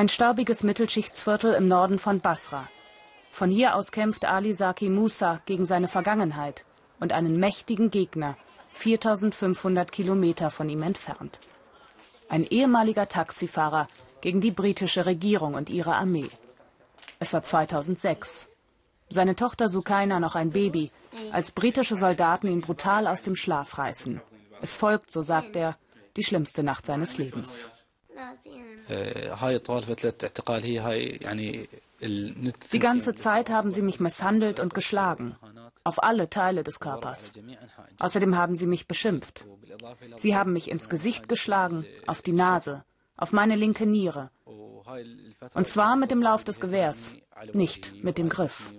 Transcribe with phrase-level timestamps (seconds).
[0.00, 2.70] Ein staubiges Mittelschichtsviertel im Norden von Basra.
[3.30, 6.64] Von hier aus kämpft Ali Saki Musa gegen seine Vergangenheit
[7.00, 8.38] und einen mächtigen Gegner,
[8.72, 11.38] 4500 Kilometer von ihm entfernt.
[12.30, 13.88] Ein ehemaliger Taxifahrer
[14.22, 16.30] gegen die britische Regierung und ihre Armee.
[17.18, 18.48] Es war 2006.
[19.10, 20.92] Seine Tochter Sukaina noch ein Baby,
[21.30, 24.22] als britische Soldaten ihn brutal aus dem Schlaf reißen.
[24.62, 25.76] Es folgt, so sagt er,
[26.16, 27.70] die schlimmste Nacht seines Lebens.
[32.72, 35.36] Die ganze Zeit haben sie mich misshandelt und geschlagen,
[35.84, 37.32] auf alle Teile des Körpers.
[37.98, 39.44] Außerdem haben sie mich beschimpft.
[40.16, 42.84] Sie haben mich ins Gesicht geschlagen, auf die Nase,
[43.16, 44.30] auf meine linke Niere.
[45.54, 47.14] Und zwar mit dem Lauf des Gewehrs,
[47.52, 48.72] nicht mit dem Griff.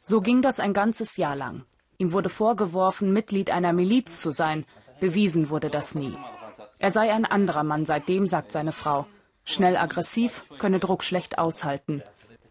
[0.00, 1.64] So ging das ein ganzes Jahr lang.
[2.04, 4.66] Ihm wurde vorgeworfen, Mitglied einer Miliz zu sein.
[5.00, 6.14] Bewiesen wurde das nie.
[6.78, 9.06] Er sei ein anderer Mann seitdem, sagt seine Frau.
[9.46, 12.02] Schnell aggressiv, könne Druck schlecht aushalten.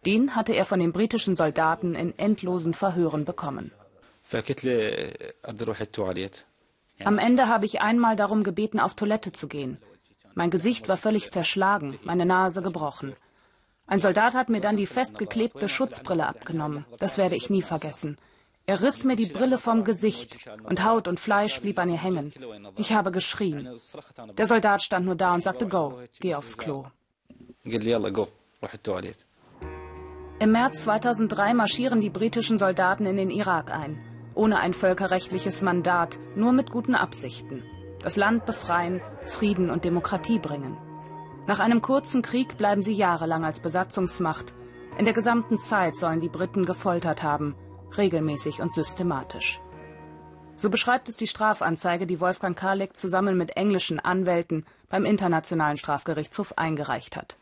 [0.08, 3.72] Den hatte er von den britischen Soldaten in endlosen Verhören bekommen.
[7.04, 9.78] Am Ende habe ich einmal darum gebeten, auf Toilette zu gehen.
[10.34, 13.16] Mein Gesicht war völlig zerschlagen, meine Nase gebrochen.
[13.86, 16.88] Ein Soldat hat mir dann die festgeklebte Schutzbrille abgenommen.
[16.98, 18.18] Das werde ich nie vergessen.
[18.66, 22.32] Er riss mir die Brille vom Gesicht und Haut und Fleisch blieb an ihr hängen.
[22.78, 23.70] Ich habe geschrien.
[24.38, 26.86] Der Soldat stand nur da und sagte, go, geh aufs Klo.
[30.40, 34.02] Im März 2003 marschieren die britischen Soldaten in den Irak ein.
[34.34, 37.64] Ohne ein völkerrechtliches Mandat, nur mit guten Absichten.
[38.02, 40.78] Das Land befreien, Frieden und Demokratie bringen.
[41.48, 44.54] Nach einem kurzen Krieg bleiben sie jahrelang als Besatzungsmacht.
[44.98, 47.56] In der gesamten Zeit sollen die Briten gefoltert haben
[47.98, 49.60] regelmäßig und systematisch.
[50.56, 56.58] So beschreibt es die Strafanzeige, die Wolfgang Karlik zusammen mit englischen Anwälten beim Internationalen Strafgerichtshof
[56.58, 57.38] eingereicht hat.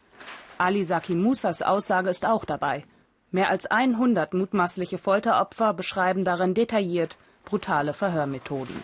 [0.58, 2.86] Ali Saki Musas Aussage ist auch dabei.
[3.32, 8.84] Mehr als 100 mutmaßliche Folteropfer beschreiben darin detailliert brutale Verhörmethoden.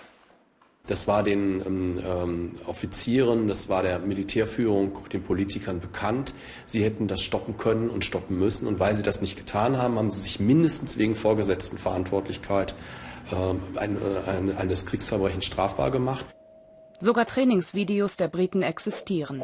[0.88, 6.34] Das war den ähm, ähm, Offizieren, das war der Militärführung, den Politikern bekannt.
[6.66, 8.68] Sie hätten das stoppen können und stoppen müssen.
[8.68, 12.74] Und weil sie das nicht getan haben, haben sie sich mindestens wegen vorgesetzten Verantwortlichkeit
[13.32, 16.26] ähm, ein, äh, ein, eines Kriegsverbrechens strafbar gemacht.
[17.00, 19.44] Sogar Trainingsvideos der Briten existieren.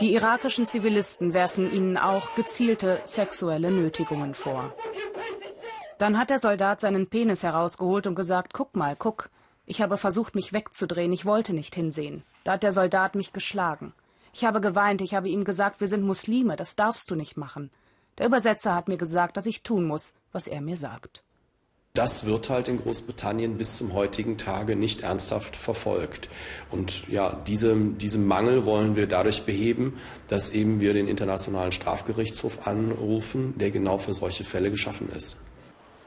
[0.00, 4.72] Die irakischen Zivilisten werfen ihnen auch gezielte sexuelle Nötigungen vor.
[5.98, 9.30] Dann hat der Soldat seinen Penis herausgeholt und gesagt, guck mal, guck.
[9.66, 12.22] Ich habe versucht, mich wegzudrehen, ich wollte nicht hinsehen.
[12.42, 13.94] Da hat der Soldat mich geschlagen.
[14.32, 17.70] Ich habe geweint, ich habe ihm gesagt, wir sind Muslime, das darfst du nicht machen.
[18.18, 21.22] Der Übersetzer hat mir gesagt, dass ich tun muss, was er mir sagt.
[21.94, 26.28] Das wird halt in Großbritannien bis zum heutigen Tage nicht ernsthaft verfolgt.
[26.68, 32.66] Und ja, diese, diesen Mangel wollen wir dadurch beheben, dass eben wir den Internationalen Strafgerichtshof
[32.66, 35.36] anrufen, der genau für solche Fälle geschaffen ist.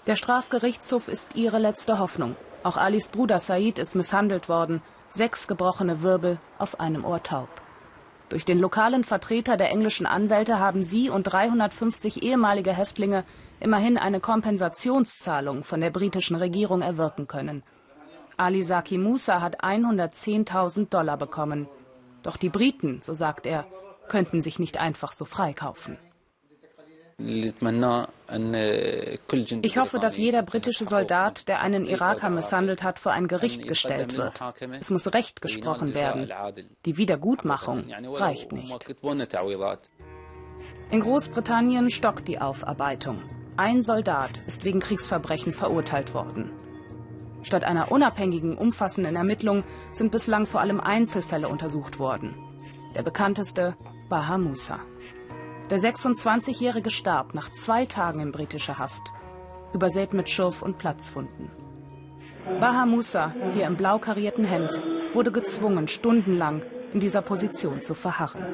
[0.08, 2.38] Der Strafgerichtshof ist ihre letzte Hoffnung.
[2.64, 4.82] Auch Alis Bruder Said ist misshandelt worden.
[5.10, 7.50] Sechs gebrochene Wirbel, auf einem Ohr taub.
[8.30, 13.26] Durch den lokalen Vertreter der englischen Anwälte haben sie und 350 ehemalige Häftlinge
[13.60, 17.64] immerhin eine Kompensationszahlung von der britischen Regierung erwirken können.
[18.38, 21.68] Ali Saki Musa hat 110.000 Dollar bekommen.
[22.24, 23.66] Doch die Briten, so sagt er,
[24.08, 25.98] könnten sich nicht einfach so freikaufen.
[27.20, 27.52] Ich
[29.80, 34.40] hoffe, dass jeder britische Soldat, der einen Iraker misshandelt hat, vor ein Gericht gestellt wird.
[34.80, 36.32] Es muss Recht gesprochen werden.
[36.86, 38.96] Die Wiedergutmachung reicht nicht.
[40.92, 43.24] In Großbritannien stockt die Aufarbeitung.
[43.58, 46.52] Ein Soldat ist wegen Kriegsverbrechen verurteilt worden.
[47.42, 52.36] Statt einer unabhängigen, umfassenden Ermittlung sind bislang vor allem Einzelfälle untersucht worden.
[52.96, 53.76] Der bekannteste
[54.08, 54.80] Baha Musa.
[55.70, 59.12] Der 26-Jährige starb nach zwei Tagen in britischer Haft,
[59.74, 61.52] übersät mit Schurf- und Platzwunden.
[62.62, 64.82] Baha Musa, hier im blau karierten Hemd,
[65.12, 66.62] wurde gezwungen, stundenlang
[66.94, 68.46] in dieser Position zu verharren.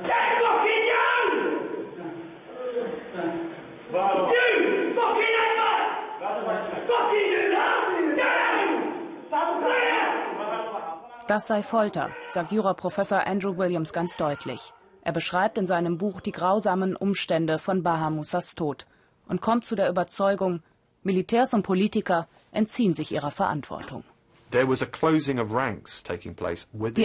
[11.27, 14.73] Das sei Folter, sagt Juraprofessor Andrew Williams ganz deutlich.
[15.05, 18.85] Er beschreibt in seinem Buch die grausamen Umstände von Bahamusas Tod
[19.27, 20.63] und kommt zu der Überzeugung,
[21.03, 24.05] Militärs und Politiker entziehen sich ihrer Verantwortung.
[24.53, 24.59] Die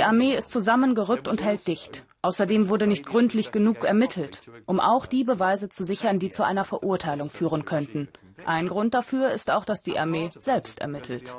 [0.02, 2.04] Armee ist zusammengerückt und hält dicht.
[2.22, 6.64] Außerdem wurde nicht gründlich genug ermittelt, um auch die Beweise zu sichern, die zu einer
[6.64, 8.08] Verurteilung führen könnten.
[8.44, 11.34] Ein Grund dafür ist auch, dass die Armee selbst ermittelt.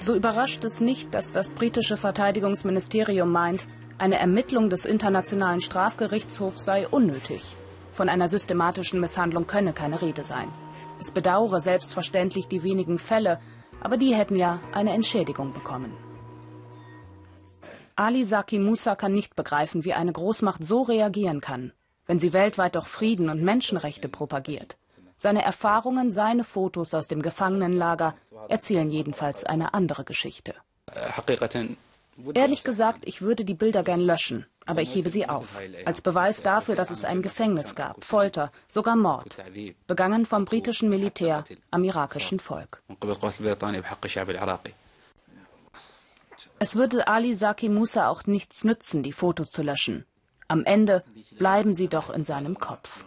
[0.00, 3.64] So überrascht es nicht, dass das britische Verteidigungsministerium meint,
[4.02, 7.56] eine Ermittlung des Internationalen Strafgerichtshofs sei unnötig.
[7.94, 10.48] Von einer systematischen Misshandlung könne keine Rede sein.
[10.98, 13.38] Es bedauere selbstverständlich die wenigen Fälle,
[13.80, 15.92] aber die hätten ja eine Entschädigung bekommen.
[17.94, 21.72] Ali Saki Musa kann nicht begreifen, wie eine Großmacht so reagieren kann,
[22.06, 24.76] wenn sie weltweit doch Frieden und Menschenrechte propagiert.
[25.16, 28.16] Seine Erfahrungen, seine Fotos aus dem Gefangenenlager
[28.48, 30.54] erzählen jedenfalls eine andere Geschichte.
[32.34, 35.58] Ehrlich gesagt, ich würde die Bilder gern löschen, aber ich hebe sie auf.
[35.84, 39.36] Als Beweis dafür, dass es ein Gefängnis gab, Folter, sogar Mord,
[39.86, 42.82] begangen vom britischen Militär am irakischen Volk.
[46.58, 50.06] Es würde Ali Saki Musa auch nichts nützen, die Fotos zu löschen.
[50.48, 51.02] Am Ende
[51.38, 53.04] bleiben sie doch in seinem Kopf.